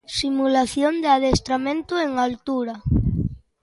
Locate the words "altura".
2.17-2.75